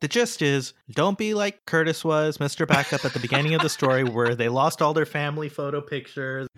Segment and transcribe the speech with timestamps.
[0.00, 2.68] The gist is don't be like Curtis was, Mr.
[2.68, 6.48] Backup, at the beginning of the story where they lost all their family photo pictures.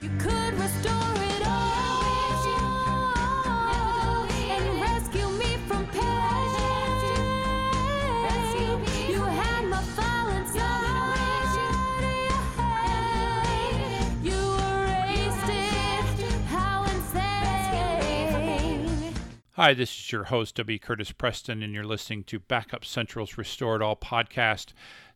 [19.59, 20.79] Hi, this is your host, W.
[20.79, 24.67] Curtis Preston, and you're listening to Backup Central's Restore It All podcast.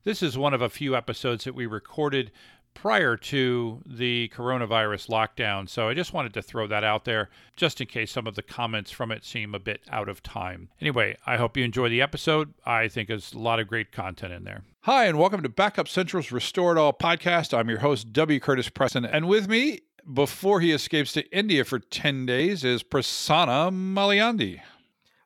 [0.02, 2.32] This is one of a few episodes that we recorded
[2.75, 7.81] prior to the coronavirus lockdown, so I just wanted to throw that out there just
[7.81, 10.70] in case some of the comments from it seem a bit out of time.
[10.81, 12.53] Anyway, I hope you enjoy the episode.
[12.67, 14.64] I think there's a lot of great content in there.
[14.81, 17.56] Hi, and welcome to Backup Central's Restore It All podcast.
[17.56, 18.40] I'm your host, W.
[18.40, 23.70] Curtis Preston, and with me before he escapes to India for 10 days is Prasanna
[23.70, 24.61] Malaiyandi.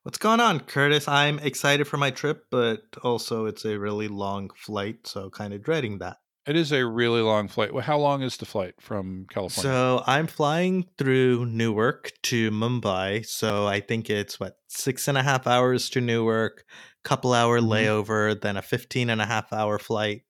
[0.02, 1.08] What's going on, Curtis?
[1.08, 5.62] I'm excited for my trip, but also it's a really long flight, so kind of
[5.62, 6.18] dreading that.
[6.46, 7.74] It is a really long flight.
[7.74, 9.68] Well, how long is the flight from California?
[9.72, 13.26] So I'm flying through Newark to Mumbai.
[13.26, 16.64] So I think it's what six and a half hours to Newark,
[17.02, 17.66] couple hour Mhm.
[17.66, 20.22] layover, then a 15 and a half hour flight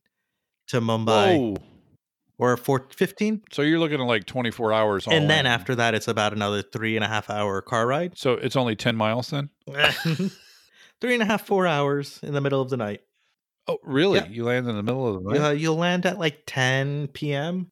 [0.68, 1.56] to Mumbai Whoa.
[2.38, 3.42] Or four, 15.
[3.52, 5.06] So you're looking at like 24 hours.
[5.06, 5.52] and then in.
[5.52, 8.16] after that, it's about another three and a half hour car ride.
[8.16, 9.50] So it's only 10 miles then?
[11.00, 13.00] three and a half, four hours in the middle of the night.
[13.68, 14.18] Oh, really?
[14.20, 14.26] Yeah.
[14.26, 15.46] You land in the middle of the night?
[15.46, 17.70] Uh, you'll land at like 10 p.m.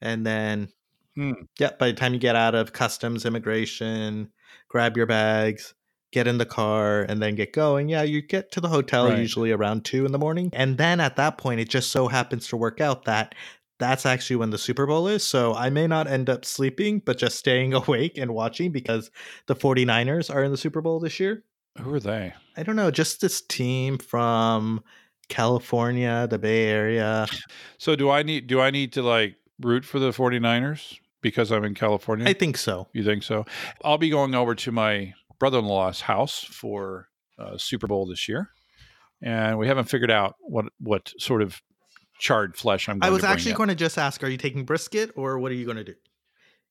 [0.00, 0.68] And then,
[1.16, 1.32] Hmm.
[1.60, 4.32] yeah, by the time you get out of customs, immigration,
[4.68, 5.72] grab your bags,
[6.10, 9.18] get in the car, and then get going, yeah, you get to the hotel Right.
[9.18, 10.50] usually around two in the morning.
[10.52, 13.34] And then at that point, it just so happens to work out that
[13.78, 15.24] that's actually when the Super Bowl is.
[15.24, 19.10] So I may not end up sleeping, but just staying awake and watching because
[19.46, 21.44] the 49ers are in the Super Bowl this year.
[21.80, 22.32] Who are they?
[22.56, 24.82] I don't know, just this team from
[25.28, 27.26] California, the Bay Area.
[27.78, 31.64] So do I need do I need to like root for the 49ers because I'm
[31.64, 32.28] in California?
[32.28, 32.88] I think so.
[32.92, 33.44] you think so?
[33.84, 37.08] I'll be going over to my brother-in-law's house for
[37.38, 38.50] uh, Super Bowl this year.
[39.20, 41.60] And we haven't figured out what what sort of
[42.24, 43.58] charred flesh I'm going I was actually yet.
[43.58, 45.94] going to just ask, are you taking brisket or what are you going to do?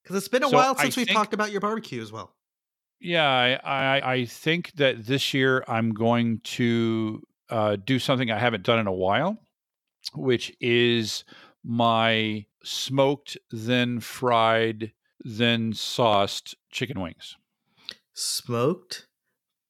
[0.02, 2.12] Because it's been a So while I since we've think- talked about your barbecue as
[2.12, 2.36] well.
[3.00, 3.28] Yeah,
[3.64, 8.64] I, I, I think that this year I'm going to uh, do something I haven't
[8.64, 9.38] done in a while,
[10.16, 11.24] which is
[11.64, 17.36] my smoked, then fried, then sauced chicken wings.
[18.14, 19.08] Smoked,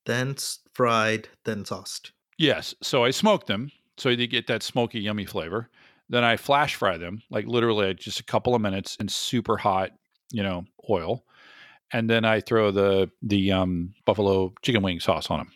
[0.06, 0.36] then
[0.74, 2.12] fried, then sauced.
[2.38, 5.70] Yes, so I smoked them so you get that smoky, yummy flavor.
[6.10, 9.92] Then I flash fry them, like literally just a couple of minutes in super hot,
[10.32, 11.24] you know, oil,
[11.92, 15.52] and then I throw the the um, buffalo chicken wing sauce on them.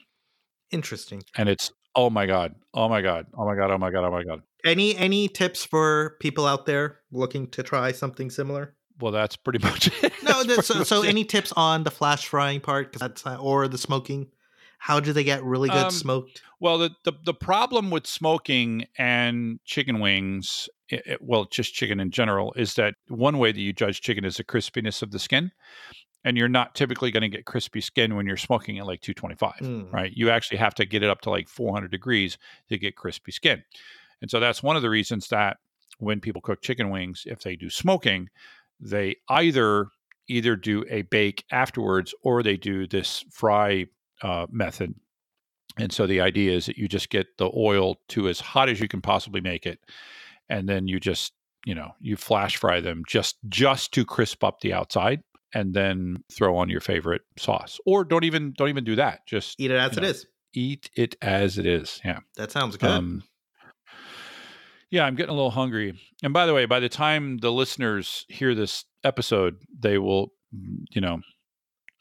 [0.72, 1.24] Interesting.
[1.38, 4.12] and it's oh my god, oh my god, oh my god, oh my god, oh
[4.12, 4.42] my god.
[4.66, 8.74] Any any tips for people out there looking to try something similar?
[9.00, 10.14] Well, that's pretty much it.
[10.24, 12.92] No, That's that's, so, so any tips on the flash frying part?
[12.94, 14.28] 'Cause that's uh, or the smoking.
[14.78, 16.42] How do they get really good Um, smoked?
[16.60, 22.00] well, the, the the problem with smoking and chicken wings, i i- well, just chicken
[22.00, 25.20] in general, is that one way that you judge chicken is the crispiness of the
[25.20, 25.52] skin,
[26.24, 29.54] and you're not typically going to get crispy skin when you're smoking at like 225.
[29.62, 29.92] Mm.
[29.94, 30.12] right?
[30.16, 32.38] You actually have to get it up to like 400 degrees
[32.70, 33.64] to get crispy skin.
[34.22, 35.58] And so that's one of the reasons that
[36.00, 38.30] when people cook chicken wings, if they do smoking,
[38.80, 39.88] they either
[40.30, 43.86] either do a bake afterwards or they do this fry
[44.22, 44.94] uh, method.
[45.80, 48.80] And so the idea is that you just get the oil to as hot as
[48.80, 49.80] you can possibly make it,
[50.50, 51.34] and then you just
[51.66, 55.22] you know you flash fry them just just to crisp up the outside,
[55.54, 59.28] and then throw on your favorite sauce, or don't even don't even do that.
[59.28, 60.26] Just Eat it as you it know, is.
[60.54, 62.02] eat it as it is.
[62.04, 62.20] Yeah.
[62.38, 62.90] That sounds good.
[62.90, 63.24] Um,
[64.90, 66.00] yeah, I'm getting a little hungry.
[66.24, 70.32] And by the way, by the time the listeners hear this episode, they will,
[70.92, 71.20] you know,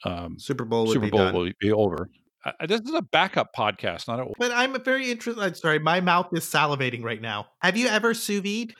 [0.03, 1.33] um, Super Bowl would Super Bowl done.
[1.33, 2.09] will be over.
[2.45, 4.25] Uh, this is a backup podcast, not a.
[4.37, 5.41] But I'm very interested.
[5.41, 7.47] I'm sorry, my mouth is salivating right now.
[7.61, 8.73] Have you ever sous vide?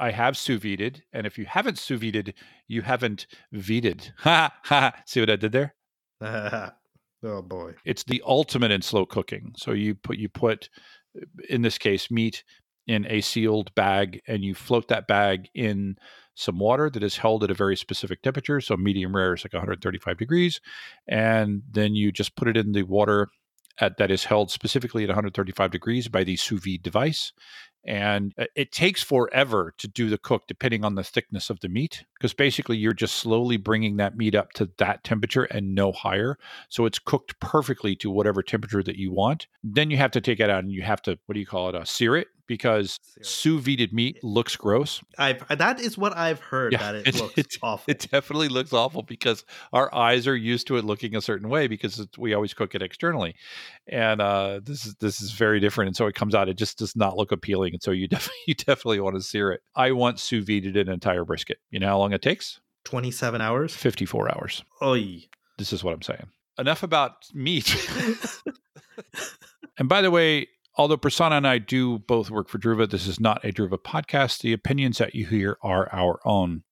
[0.00, 2.34] I have sous vide'd, and if you haven't sous vide'd,
[2.68, 4.12] you haven't vide'd.
[4.18, 4.92] Ha ha!
[5.06, 5.74] See what I did there?
[6.22, 7.74] oh boy.
[7.84, 9.52] It's the ultimate in slow cooking.
[9.56, 10.68] So you put you put,
[11.48, 12.42] in this case, meat
[12.86, 15.96] in a sealed bag, and you float that bag in
[16.34, 18.60] some water that is held at a very specific temperature.
[18.60, 20.60] So medium rare is like 135 degrees,
[21.06, 23.28] and then you just put it in the water
[23.78, 27.32] at, that is held specifically at 135 degrees by the sous vide device,
[27.84, 31.68] And uh, it takes forever to do the cook, depending on the thickness of the
[31.68, 35.90] meat, because basically you're just slowly bringing that meat up to that temperature and no
[35.90, 36.38] higher.
[36.68, 39.46] So it's cooked perfectly to whatever temperature that you want.
[39.64, 41.68] Then you have to take it out and you have to, what do you call
[41.70, 45.02] it, uh, sear it because sous vide meat looks gross.
[45.18, 47.90] I've that is what I've heard that it, looks it, awful.
[47.90, 51.66] It definitely looks awful because our eyes are used to it looking a certain way
[51.66, 53.34] because it's, we always cook it externally,
[53.86, 55.88] and uh, this is this is very different.
[55.88, 58.40] And so it comes out, it just does not look appealing, and so you definitely
[58.46, 59.60] you definitely want to sear it.
[59.74, 61.58] I want sous vide an entire brisket.
[61.70, 62.60] You know how long it takes?
[62.84, 63.74] 27 hours.
[63.74, 64.64] Fifty four hours.
[64.82, 65.28] Oy.
[65.58, 66.26] This is what I'm saying.
[66.58, 67.74] Enough about meat.
[69.78, 73.20] and by the way, although Prasanna and I do both work for Druva, this is
[73.20, 74.40] not a Druva podcast.
[74.40, 76.62] The opinions that you hear are our own.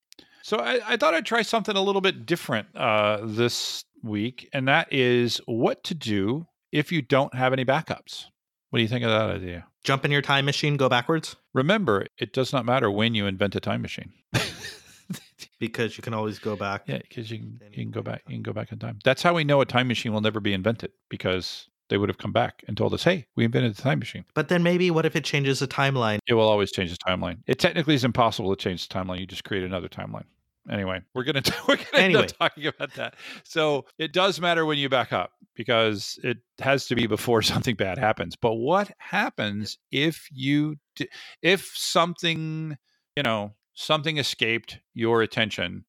[0.43, 4.67] So I, I thought I'd try something a little bit different uh, this week, and
[4.69, 8.25] that is what to do if you don't have any backups.
[8.70, 9.67] What do you think of that idea?
[9.85, 13.56] Jump in your time machine, go backwards Remember, it does not matter when you invent
[13.56, 14.12] a time machine.
[15.58, 16.82] because you can always go back.
[16.87, 18.99] Yeah, because you can you can go back you can go back in time.
[19.05, 22.19] That's how we know a time machine will never be invented because they would have
[22.19, 25.04] come back and told us, "Hey, we invented the time machine." But then maybe what
[25.04, 26.20] if it changes the timeline?
[26.26, 27.42] It will always change the timeline.
[27.46, 29.20] It technically is impossible to change the timeline.
[29.20, 30.25] You just create another timeline.
[30.70, 33.16] Anyway, we're gonna we're gonna end up talking about that.
[33.44, 37.75] So it does matter when you back up because it has to be before something
[37.75, 38.36] bad happens.
[38.36, 41.08] But what happens if you d-
[41.43, 42.76] if something
[43.16, 45.84] you know something escaped your attention,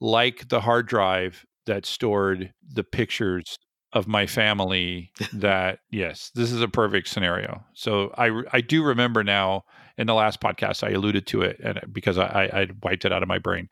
[0.00, 3.58] like the hard drive that stored the pictures
[3.92, 7.64] of my family that yes this is a perfect scenario.
[7.74, 9.64] So i i do remember now
[9.96, 13.12] in the last podcast i alluded to it and uh, because i i wiped it
[13.12, 13.68] out of my brain.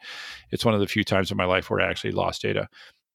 [0.51, 2.69] It's one of the few times in my life where i actually lost data.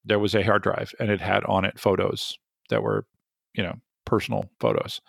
[0.06, 2.38] There was a hard drive and it had on it photos
[2.69, 3.06] that were
[3.53, 3.75] you know
[4.06, 5.01] personal photos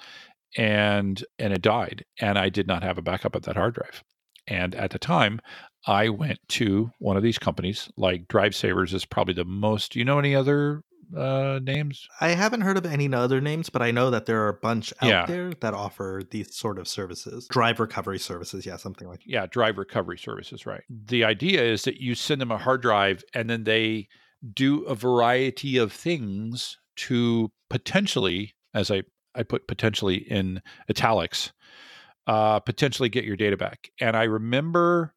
[0.56, 4.02] and and it died and i did not have a backup of that hard drive.
[4.48, 5.40] And at the time
[5.86, 9.98] i went to one of these companies like drive savers is probably the most do
[9.98, 10.82] you know any other
[11.16, 14.48] uh names I haven't heard of any other names, but I know that there are
[14.48, 15.26] a bunch out Yeah.
[15.26, 17.46] there that offer these sort of services.
[17.48, 19.28] Drive recovery services, yeah, something like that.
[19.28, 20.82] yeah, drive recovery services, right?
[20.88, 24.08] The idea is that you send them a hard drive and then they
[24.54, 29.02] do a variety of things to potentially, as I,
[29.34, 30.60] I put potentially in
[30.90, 31.52] italics,
[32.26, 33.90] uh, potentially get your data back.
[34.00, 35.14] And I remember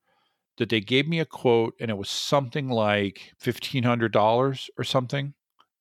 [0.58, 5.34] that they gave me a quote and it was something like $1,500 or something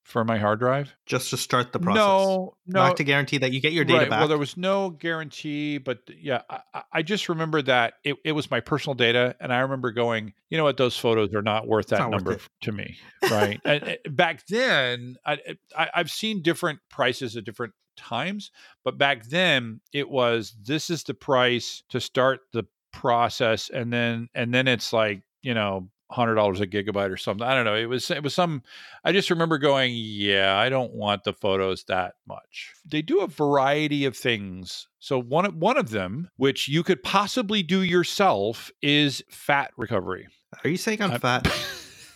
[0.04, 0.94] for my hard drive.
[1.06, 1.96] just to start the process.
[1.96, 4.10] No, no, Not to guarantee that you get your data right.
[4.10, 4.18] back.
[4.20, 8.50] Well, there was no guarantee, but yeah, I- I, just remember that it, it was
[8.50, 11.88] my personal data, and I remember going, you know what, those photos are not worth
[11.88, 12.96] that not number f- to me,
[13.30, 13.60] right?
[13.64, 15.38] and, and back then, I,
[15.76, 18.50] I I've seen different prices at different times,
[18.84, 24.28] but back then it was this is the price to start the process, and then
[24.34, 27.46] and then it's like you know hundred dollars a gigabyte or something.
[27.46, 27.75] I don't know.
[27.76, 28.62] It was it was some
[29.05, 32.72] I just remember going, yeah, I don't want the photos that much.
[32.87, 34.88] They do a variety of things.
[35.00, 40.28] So one of, one of them, which you could possibly do yourself, is fat recovery.
[40.64, 41.52] Are you saying I'm I'm- fat?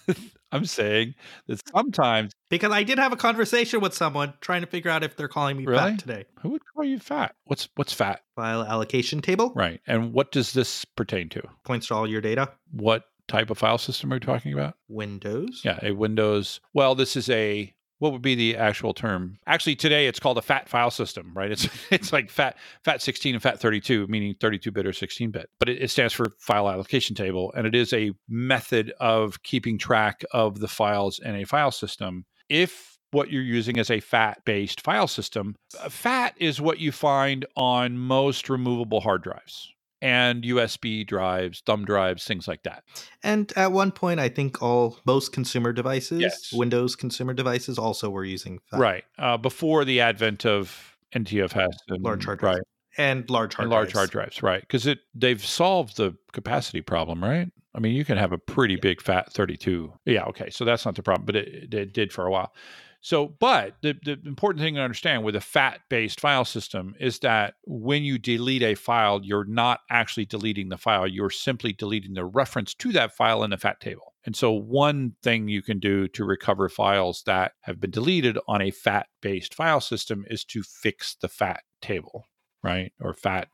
[0.51, 1.15] I'm saying
[1.47, 5.15] that sometimes Because I did have a conversation with someone trying to figure out if
[5.15, 5.79] they're calling me Really?
[5.79, 6.25] fat today.
[6.41, 7.35] who would call you fat?
[7.45, 8.23] What's what's fat?
[8.35, 9.83] File allocation table Right.
[9.87, 11.43] And what does this pertain to?
[11.65, 12.51] points to all your data.
[12.71, 14.75] What type of file system are we talking about?
[14.89, 15.63] Windows.
[15.65, 16.61] Yeah, a Windows.
[16.75, 19.39] Well, this is a what would be the actual term?
[19.47, 21.51] Actually, today it's called a FAT file system, right?
[21.51, 25.49] It's it's like FAT FAT 16 and FAT 32, meaning 32 bit or 16 bit.
[25.59, 29.79] But it, it stands for file allocation table, and it is a method of keeping
[29.79, 32.25] track of the files in a file system.
[32.49, 36.93] If what you're using is a FAT based file system, uh, FAT is what you
[36.93, 42.85] find on most removable hard drives and USB drives, thumb drives, things like that.
[43.23, 46.53] And at one point, I think all most consumer devices, Yes.
[46.53, 48.81] Windows consumer devices, also were using fat.
[48.81, 52.57] right uh, before the advent of NTFS and Large hard drives.
[52.59, 52.65] right.
[52.97, 53.95] And large hard and large drives.
[53.95, 54.61] hard drives, right?
[54.61, 57.49] Because it they've solved the capacity problem, right?
[57.75, 59.93] I mean, you can have a pretty big fat 32.
[60.05, 62.53] Yeah, okay, so that's not the problem, but it, it did for a while.
[63.01, 67.21] So, but the, the important thing to understand with a fat based file system is
[67.21, 72.15] that when you delete a file, you're not actually deleting the file, you're simply deleting
[72.15, 74.15] the reference to that file in the fat table.
[74.27, 78.61] And so, one thing you can do to recover files that have been deleted on
[78.61, 82.25] a fat based file system is to fix the fat table,
[82.63, 82.93] right?
[83.01, 83.49] Or fat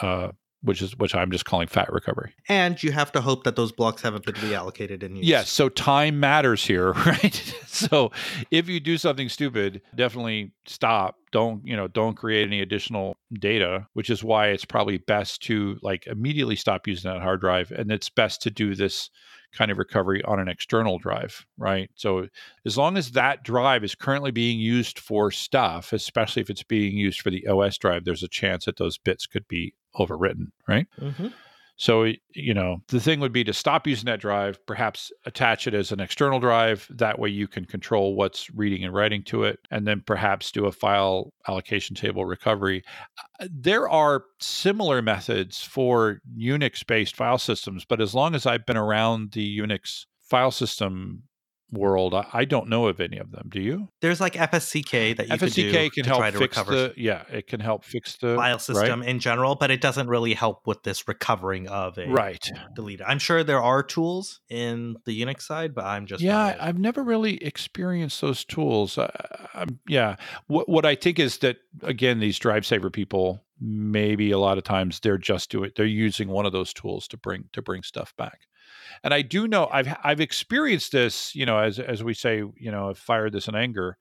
[0.00, 0.30] uh,
[0.64, 2.32] which is which I'm just calling fat recovery.
[2.48, 5.26] And you have to hope that those blocks haven't been reallocated in use.
[5.26, 7.54] Yes, so time matters here, right?
[7.66, 8.10] so
[8.50, 11.16] if you do something stupid, definitely stop.
[11.32, 15.78] Don't, you know, don't create any additional data, which is why it's probably best to
[15.82, 19.10] like immediately stop using that hard drive and it's best to do this
[19.52, 21.90] kind of recovery on an external drive, right?
[21.94, 22.28] So
[22.66, 26.96] as long as that drive is currently being used for stuff, especially if it's being
[26.96, 30.86] used for the OS drive, there's a chance that those bits could be overwritten, right?
[30.98, 31.28] hmm
[31.76, 35.74] So, you know, the thing would be to stop using that drive, perhaps attach it
[35.74, 36.86] as an external drive.
[36.88, 40.66] That way you can control what's reading and writing to it, and then perhaps do
[40.66, 42.84] a file allocation table recovery.
[43.40, 48.66] Uh, There are similar methods for Unix based file systems, but as long as I've
[48.66, 51.24] been around the Unix file system
[51.70, 53.48] world, I, I don't know of any of them.
[53.48, 53.88] Do you?
[54.00, 57.46] There's like FSCK that you FSCK can help try to fix recover the yeah, it
[57.46, 58.60] can help fix the file right?
[58.60, 62.46] system in general, but it doesn't really help with this recovering of a Right.
[62.74, 63.06] deleted.
[63.06, 67.02] I'm sure there are tools in the Unix side, but I'm just yeah i've never
[67.02, 69.10] really experienced those tools uh,
[69.54, 70.16] I'm, yeah
[70.46, 74.64] what, what i think is that again these drive saver people maybe a lot of
[74.64, 78.14] times they're just doing they're using one of those tools to bring to bring stuff
[78.16, 78.40] back
[79.02, 82.70] and i do know i've i've experienced this you know as as we say you
[82.70, 83.96] know i've fired this in anger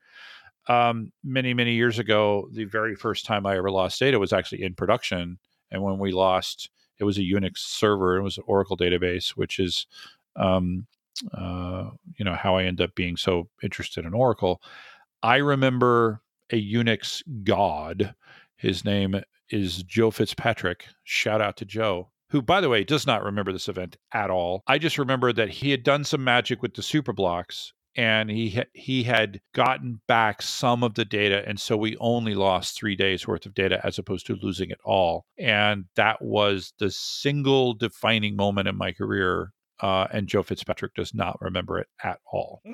[0.68, 4.64] um many many years ago the very first time i ever lost data was actually
[4.64, 5.38] in production
[5.72, 6.70] and when we lost
[7.00, 9.88] it was a unix server it was an oracle database which is
[10.36, 10.86] um
[11.34, 14.62] uh, you know how I end up being so interested in Oracle.
[15.22, 16.22] I remember
[16.52, 18.16] a Unix god.
[18.56, 20.86] His name is Joe Fitzpatrick.
[21.04, 24.64] Shout out to Joe, who, by the way, does not remember this event at all.
[24.68, 27.70] I just remember that he had done some magic with the superblocks.
[27.96, 32.34] And he ha- he had gotten back some of the data, and so we only
[32.34, 35.26] lost three days worth of data as opposed to losing it all.
[35.38, 41.14] And that was the single defining moment in my career uh, and Joe Fitzpatrick does
[41.14, 42.64] not remember it at all.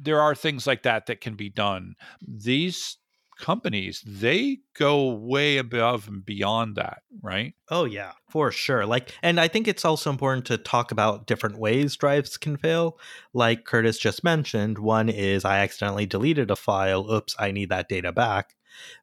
[0.00, 1.94] There are things like that that can be done.
[2.26, 2.98] These
[3.38, 7.54] companies, they go way above and beyond that, right?
[7.70, 8.84] Oh yeah, for sure.
[8.84, 12.98] Like and I think it's also important to talk about different ways drives can fail.
[13.32, 17.88] Like Curtis just mentioned, one is I accidentally deleted a file, oops, I need that
[17.88, 18.54] data back.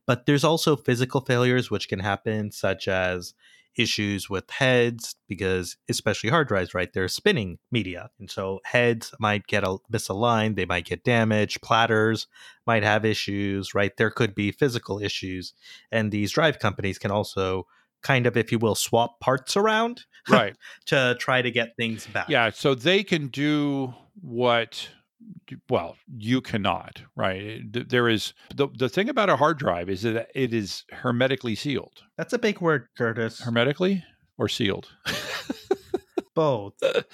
[0.05, 3.33] But there's also physical failures which can happen such as
[3.75, 9.45] issues with heads because especially hard drives right they're spinning media and so heads might
[9.47, 12.27] get a misaligned they might get damaged platters
[12.65, 15.53] might have issues right there could be physical issues
[15.91, 17.65] and these drive companies can also
[18.01, 20.55] kind of if you will swap parts around Right.
[20.87, 22.49] to try to get things back yeah.
[22.51, 24.89] So they can do what,
[25.69, 27.61] well, you cannot, right?
[27.71, 32.03] There is the, the thing about a hard drive is that it is hermetically sealed.
[32.17, 34.03] that's a big word curtis Hermetically
[34.37, 34.89] or sealed?
[36.35, 36.73] both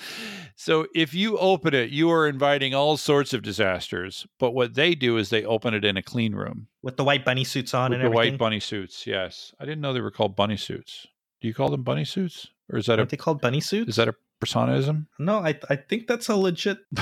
[0.55, 4.25] so if you open it, you are inviting all sorts of disasters.
[4.39, 7.23] But what they do is they open it in a clean room with the white
[7.23, 9.05] bunny suits on with and the everything white bunny suits.
[9.07, 11.07] Yes, I didn't know they were called bunny suits.
[11.39, 13.89] Do you call them bunny suits, or is that a aren't they called bunny suits
[13.89, 15.05] is that a personism?
[15.19, 16.79] no I, I think that's a legit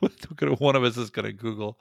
[0.58, 1.78] One of us is going to Google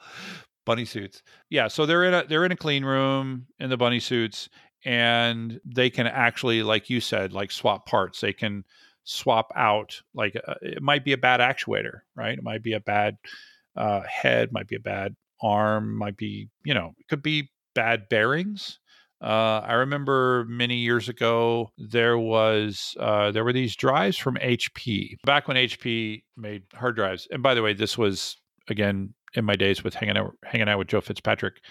[0.66, 1.24] bunny suits.
[1.50, 4.50] Yeah, so they're in a they're in a clean room in the bunny suits,
[4.86, 8.22] and they can actually, like you said, like swap parts.
[8.22, 8.64] They can
[9.04, 12.38] swap out like uh, it might be a bad actuator, right?
[12.38, 13.18] It might be a bad
[13.76, 18.08] uh, head, might be a bad arm, might be you know it could be bad
[18.10, 18.80] bearings.
[19.22, 25.18] Uh, I remember many years ago there was uh, there were these drives from HP
[25.26, 27.28] back when HP made hard drives.
[27.32, 28.38] And by the way, this was
[28.70, 31.62] again in my days with hanging out hanging out with Joe Fitzpatrick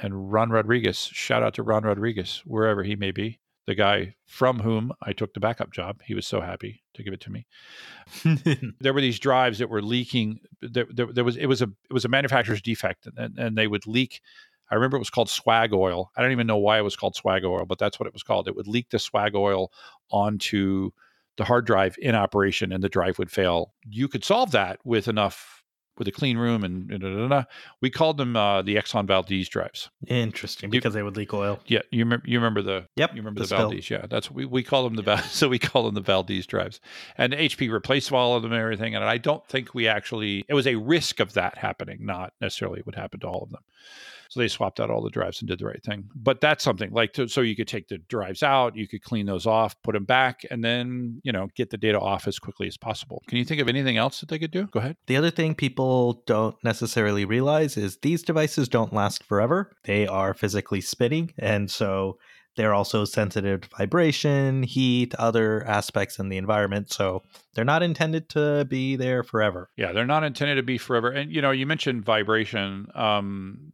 [0.00, 0.98] and Ron Rodriguez.
[0.98, 3.38] Shout out to Ron Rodriguez wherever he may be.
[3.66, 6.02] The guy from whom I took the backup job.
[6.04, 7.46] He was so happy to give it to me
[8.80, 10.40] there were these drives that were leaking.
[10.60, 13.66] There, there, there was it was a it was a manufacturer's defect, and, and they
[13.66, 14.20] would leak.
[14.70, 16.10] I remember it was called swag oil.
[16.16, 18.22] I don't even know why it was called swag oil, but that's what it was
[18.22, 18.48] called.
[18.48, 19.70] It would leak the swag oil
[20.10, 20.90] onto
[21.36, 23.74] the hard drive in operation, and the drive would fail.
[23.88, 25.64] You could solve that with enough
[25.98, 27.44] with a clean room and da, da, da,
[27.80, 29.90] we called them uh, the Exxon Valdez drives.
[30.06, 31.60] Interesting, You- because they would leak oil.
[31.66, 33.56] Yeah, you remember you remember the Yep, you remember the the.
[33.56, 34.06] Valdez, yeah.
[34.08, 36.80] That's we we call them the Val, so we call them the Valdez drives.
[37.16, 38.94] And HP replaced all of them and everything.
[38.94, 42.80] And I don't think we actually it was a risk of that happening, not necessarily
[42.80, 43.62] it would happen to all of them.
[44.34, 46.08] So they swapped out all the drives and did the right thing.
[46.12, 49.26] But that's something like to, so you could take the drives out, you could clean
[49.26, 52.66] those off, put them back, and then you know get the data off as quickly
[52.66, 53.22] as possible.
[53.28, 54.66] Can you think of anything else that they could do?
[54.66, 54.96] Go ahead.
[55.06, 59.70] The other thing people don't necessarily realize is these devices don't last forever.
[59.84, 62.18] They are physically spinning, and so
[62.56, 66.92] they're also sensitive to vibration, heat, other aspects in the environment.
[66.92, 67.22] So
[67.54, 69.70] they're not intended to be there forever.
[69.76, 71.10] Yeah, they're not intended to be forever.
[71.10, 72.88] And you know, you mentioned vibration.
[72.94, 73.72] Um,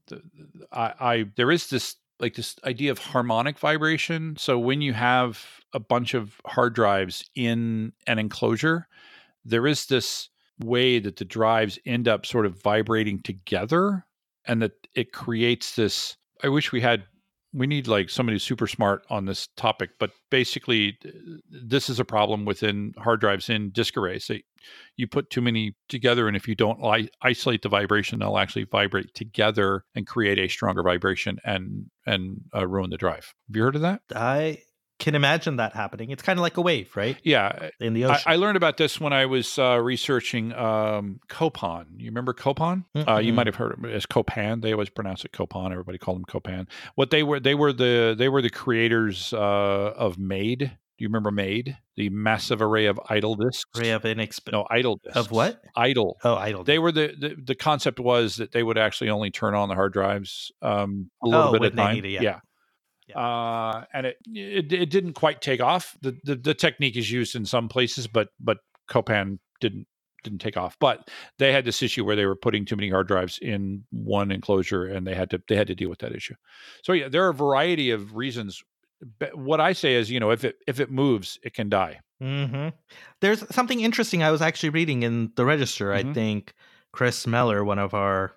[0.73, 4.37] I, I there is this like this idea of harmonic vibration.
[4.39, 8.87] So when you have a bunch of hard drives in an enclosure,
[9.45, 14.05] there is this way that the drives end up sort of vibrating together,
[14.45, 16.17] and that it creates this.
[16.43, 17.05] I wish we had.
[17.53, 20.99] We need like somebody super smart on this topic, but basically,
[21.51, 24.27] this is a problem within hard drives in disk arrays.
[24.29, 24.45] They,
[24.97, 28.65] you put too many together, and if you don't li- isolate the vibration, they'll actually
[28.65, 33.35] vibrate together and create a stronger vibration and and uh, ruin the drive.
[33.49, 34.03] Have you heard of that?
[34.15, 34.59] I
[35.01, 36.11] can imagine that happening.
[36.11, 37.17] It's kind of like a wave, right?
[37.25, 38.23] Yeah, In the ocean.
[38.27, 41.87] I learned about this when I was uh, researching um, Copan.
[41.99, 42.85] You remember Copan?
[42.95, 44.61] Uh, you might have heard of it as Copan.
[44.61, 45.73] They always pronounce it Copan.
[45.73, 46.69] Everybody called them Copan.
[46.95, 49.39] What they were, they were the they were the creators uh,
[49.97, 50.59] of MAID.
[50.61, 51.79] Do you remember MAID?
[51.97, 53.65] The massive array of idle disks.
[53.81, 55.17] Ray of inexp- No, idle disks.
[55.19, 55.61] Of what?
[55.75, 56.19] Idle.
[56.25, 56.63] Oh, idle.
[56.65, 59.75] They were the, the the concept was that they would actually only turn on the
[59.75, 61.95] hard drives um, a little Oh, bit at a they time.
[61.95, 62.41] need it, yeah.
[63.15, 65.97] Uh, and it, it it didn't quite take off.
[66.03, 69.87] The, the the technique is used in some places, but but Copan didn't
[70.23, 70.77] didn't take off.
[70.81, 74.31] But they had this issue where they were putting too many hard drives in one
[74.31, 76.35] enclosure, and they had to they had to deal with that issue.
[76.83, 78.63] So yeah, there are a variety of reasons.
[79.19, 82.01] But what I say is, you know, if it if it moves, it can die.
[82.21, 82.69] hmm
[83.21, 85.89] There's something interesting I was actually reading in the register.
[85.91, 86.11] Mhm.
[86.11, 86.55] I think
[86.93, 88.35] Chris Mellor, one of our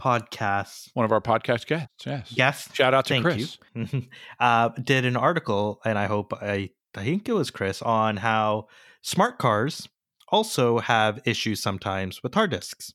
[0.00, 2.32] podcasts One of our podcast guests, yes.
[2.34, 2.68] Yes.
[2.74, 3.58] Shout out to thank Chris.
[3.74, 4.02] you,
[4.40, 8.68] uh, did an article, and I hope I I think it was Chris on how
[9.02, 9.88] smart cars
[10.32, 12.92] also have issues sometimes with hard disks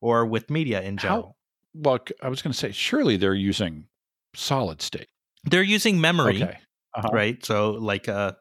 [0.00, 1.36] or with media in How- general.
[1.74, 3.86] Well, I was going to say, surely they're using
[4.34, 5.06] solid state.
[5.44, 6.42] They're using memory.
[6.42, 6.58] Okay.
[6.94, 7.08] Uh-huh.
[7.12, 7.44] right?
[7.44, 8.36] So like a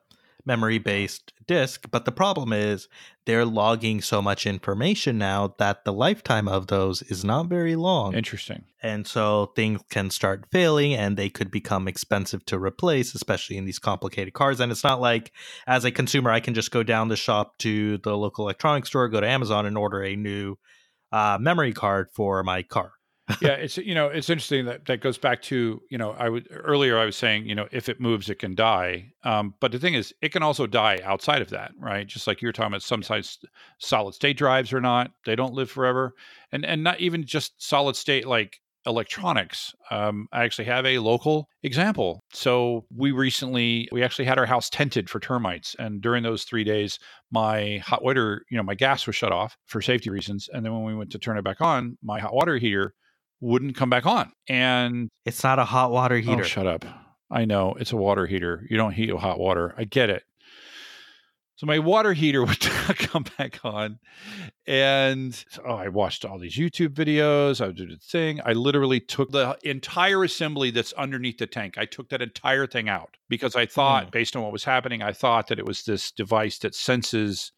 [0.48, 2.88] memory based disk, but the problem is
[3.26, 8.16] they're logging so much information now that the lifetime of those is not very long.
[8.16, 8.64] Interesting.
[8.82, 13.66] And so things can start failing and they could become expensive to replace, especially in
[13.66, 14.60] these complicated cars.
[14.60, 15.34] And it's not like
[15.68, 19.10] as a consumer, I can just go down the shop to the local electronics store,
[19.10, 20.56] go to Amazon and order a new
[21.12, 22.94] uh, memory card for my car.
[23.42, 26.48] Yeah, it's you know it's interesting that that goes back to you know I would
[26.52, 29.80] earlier I was saying you know if it moves it can die, um, but the
[29.80, 32.08] thing is it can also die outside of that, right?
[32.08, 33.38] Just like you're talking about, some size
[33.80, 36.14] solid state drives or not, they don't live forever,
[36.52, 39.76] and and not even just solid state like electronics.
[39.92, 42.24] Um, I actually have a local example.
[42.32, 46.64] So we recently we actually had our house tented for termites, and during those three
[46.64, 46.98] days,
[47.30, 50.74] my hot water, you know, my gas was shut off for safety reasons, and then
[50.74, 52.94] when we went to turn it back on, my hot water heater
[53.40, 54.32] wouldn't come back on.
[54.48, 56.42] And It's not a hot water heater.
[56.42, 56.86] oh, shut up.
[57.30, 58.66] I know it's a water heater.
[58.70, 59.74] You don't heat with hot water.
[59.78, 60.24] I get it.
[61.58, 64.00] So my water heater would not come back on.
[64.68, 67.60] And oh, I watched all these YouTube videos.
[67.66, 68.40] I did the thing.
[68.46, 71.78] I literally took the entire assembly that's underneath the tank.
[71.78, 74.10] I took that entire thing out because I thought, Hmm.
[74.12, 77.52] based on what was happening, I thought that it was this device that senses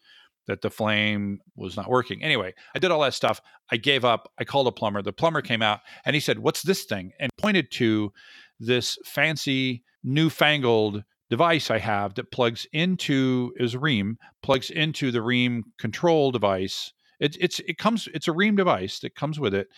[0.50, 2.22] that the flame was not working.
[2.22, 3.40] Anyway, I did all that stuff.
[3.70, 4.30] I gave up.
[4.38, 5.00] I called a plumber.
[5.00, 7.12] The plumber came out and he said, What's this thing?
[7.20, 8.12] And pointed to
[8.58, 15.62] this fancy, newfangled device I have that plugs into is Rheem, plugs into the Rheem
[15.78, 16.92] control device.
[17.20, 19.68] It, it's it comes it's a Rheem device that comes with it.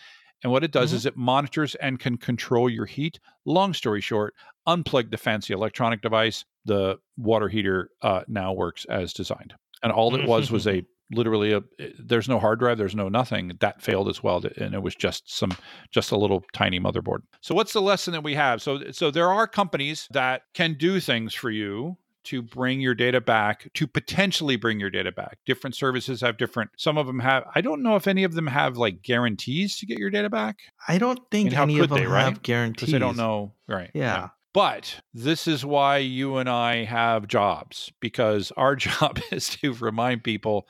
[0.41, 0.95] And what it does Mhm.
[0.95, 3.19] is it monitors and can control your heat.
[3.45, 4.33] Long story short,
[4.67, 6.43] unplug the fancy electronic device.
[6.65, 9.53] The water heater uh, now works as designed.
[9.83, 10.53] And all it was mm-hmm.
[10.53, 11.61] was a literally a
[11.99, 15.29] there's no hard drive there's no nothing that failed as well and it was just
[15.31, 15.51] some
[15.91, 19.29] just a little tiny motherboard so what's the lesson that we have so so there
[19.29, 24.55] are companies that can do things for you to bring your data back to potentially
[24.55, 27.95] bring your data back different services have different some of them have i don't know
[27.95, 31.47] if any of them have like guarantees to get your data back I don't think
[31.47, 32.23] And how any of them they, right?
[32.23, 32.91] have because guarantees.
[32.91, 34.29] they don't know right Yeah.
[34.53, 40.23] But this is why you and I have jobs because our job is to remind
[40.23, 40.67] people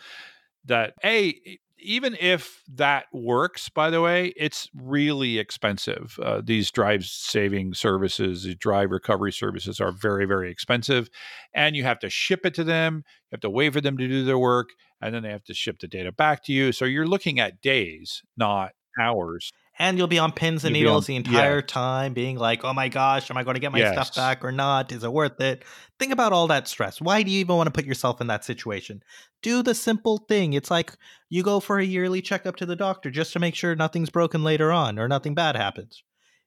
[0.66, 6.18] that a even if that works, by the way, it's really expensive.
[6.22, 11.10] Uh, these drive saving services, these drive recovery services are very, very expensive.
[11.54, 14.08] And you have to ship it to them, you have to wait for them to
[14.08, 14.70] do their work,
[15.02, 16.72] and then they have to ship the data back to you.
[16.72, 19.52] So you're looking at days, not hours.
[19.80, 21.18] And you'll be on pins and You'll be on- needles the yeah.
[21.20, 23.94] entire time, being like, oh my gosh, am I going to get my Yes.
[23.94, 24.92] stuff back or not?
[24.92, 25.64] Is it worth it?
[26.00, 27.02] Think about all that stress.
[27.02, 29.02] Why do you even want to put yourself in that situation?
[29.42, 30.54] Do the simple thing.
[30.54, 30.94] It's like
[31.30, 34.44] you go for a yearly checkup to the doctor just to make sure nothing's broken
[34.44, 36.04] later on or nothing bad happens.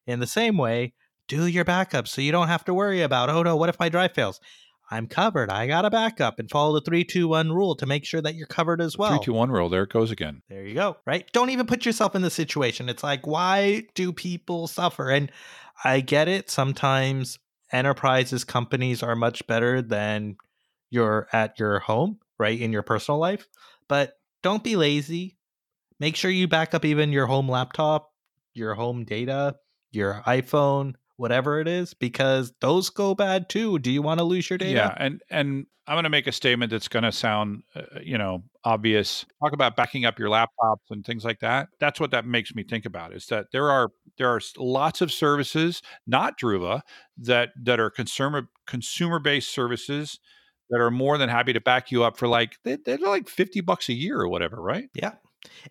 [0.06, 0.94] In the same way,
[1.26, 3.88] do your backup so you don't have to worry about, oh no, what if my
[3.88, 4.40] drive fails?
[4.90, 5.50] I'm covered.
[5.50, 8.80] I got a backup and follow the 321 rule to make sure that you're covered
[8.80, 9.10] as well.
[9.10, 9.68] Three, two, one rule.
[9.68, 10.42] There it goes again.
[10.48, 10.96] There you go.
[11.04, 11.28] Right?
[11.32, 12.88] Don't even put yourself in the situation.
[12.88, 15.10] It's like, why do people suffer?
[15.10, 15.32] And
[15.82, 16.50] I get it.
[16.50, 17.38] Sometimes
[17.72, 20.36] enterprises, companies are much better than
[20.90, 22.60] you're at your home, right?
[22.60, 23.48] In your personal life.
[23.88, 25.36] But don't be lazy.
[25.98, 28.12] Make sure you back up even your home laptop,
[28.54, 29.56] your home data,
[29.90, 33.78] your iPhone, whatever it is, because those go bad too.
[33.78, 34.72] Do you want to lose your data?
[34.72, 38.18] Yeah, and and I'm going to make a statement that's going to sound, uh, you
[38.18, 39.24] know, obvious.
[39.42, 41.68] Talk about backing up your laptops and things like that.
[41.78, 43.14] That's what that makes me think about.
[43.14, 46.82] Is that there are there are lots of services, not Druva,
[47.18, 50.18] that that are consumer consumer based services
[50.70, 53.60] that are more than happy to back you up for like they, they're like 50
[53.60, 54.88] bucks a year or whatever, right?
[54.94, 55.12] Yeah.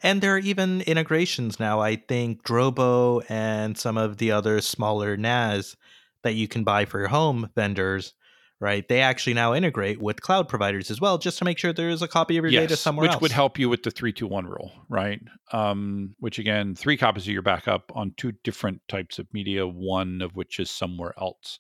[0.02, 1.80] And there are even integrations now.
[1.80, 5.76] I think Drobo and some of the other smaller NAS
[6.24, 8.14] that you can buy for your home vendors,
[8.60, 8.88] right?
[8.88, 12.02] They actually now integrate with cloud providers as well, just to make sure there is
[12.02, 13.22] a copy of your data somewhere which else.
[13.22, 15.20] would help you with the three two one rule, right?
[15.52, 20.22] Um, which again, three copies of your backup on two different types of media, one
[20.22, 21.60] of which is somewhere else.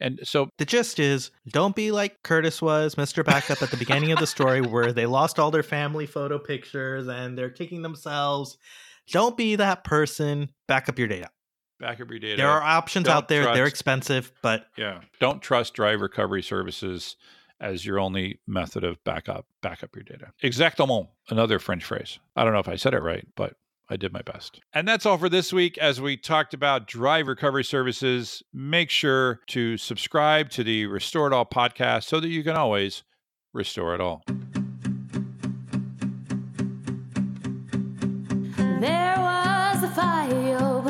[0.00, 3.24] And so The gist is don't be like Curtis was, Mr.
[3.24, 7.08] Backup, at the beginning of the story where they lost all their family photo pictures
[7.08, 8.58] and they're kicking themselves.
[9.10, 10.50] Don't be that person.
[10.66, 11.28] Back up your data.
[11.84, 12.36] Back up your data.
[12.38, 13.44] There are options Don't out there.
[13.52, 15.02] They're expensive, but yeah.
[15.20, 17.16] Don't trust drive recovery services
[17.60, 20.32] as your only method of backup backup your data.
[20.42, 22.18] Exactement, another French phrase.
[22.36, 23.56] I don't know if I said it right, but
[23.90, 24.60] I did my best.
[24.72, 25.76] And that's all for this week.
[25.76, 31.34] As we talked about drive recovery services, make sure to subscribe to the Restore It
[31.34, 33.02] All podcast so that you can always
[33.52, 34.22] restore it all.
[38.80, 40.83] There was a file,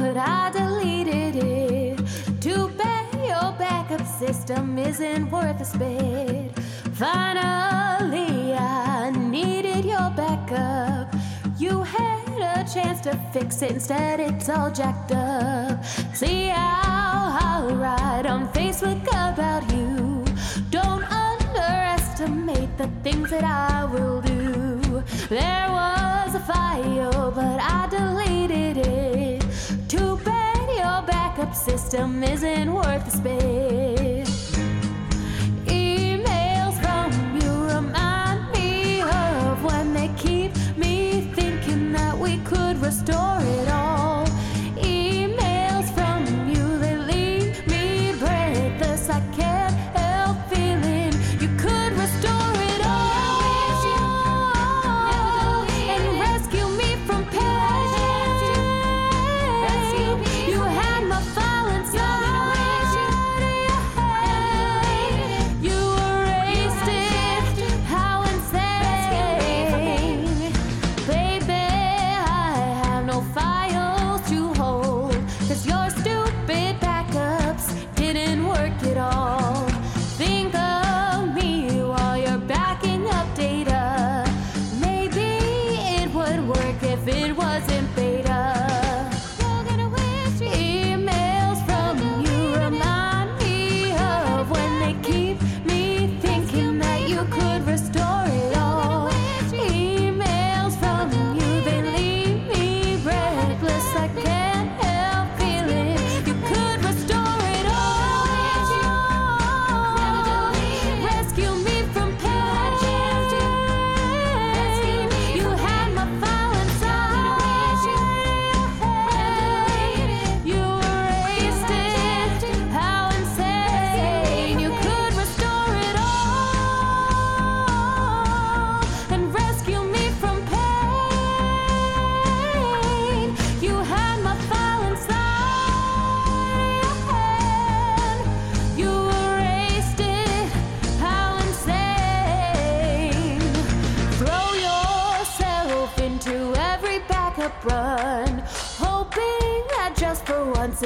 [4.26, 6.58] system isn't worth a spit.
[6.94, 11.14] Finally, I needed your backup.
[11.58, 15.84] You had a chance to fix it, instead, it's all jacked up.
[16.14, 20.24] See how I'll write on Facebook about you.
[20.70, 25.02] Don't underestimate the things that I will do.
[25.28, 28.33] There was a file, but I deleted
[31.52, 34.23] system isn't worth the space.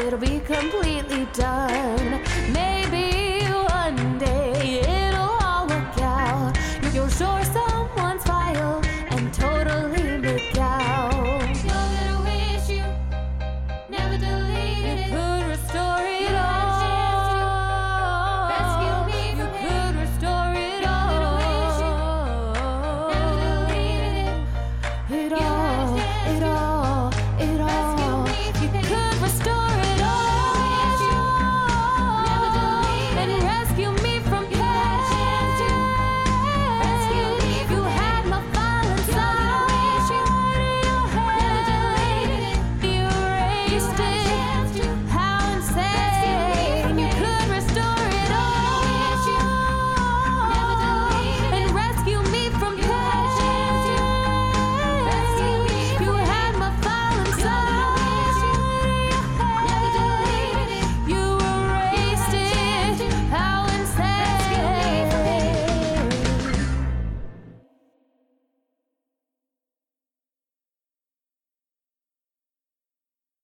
[0.08, 1.67] It'll be completely done.